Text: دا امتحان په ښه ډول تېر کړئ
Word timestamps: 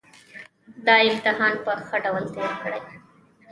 دا 0.85 0.95
امتحان 1.09 1.53
په 1.63 1.71
ښه 1.87 1.97
ډول 2.05 2.25
تېر 2.35 2.51
کړئ 2.61 2.81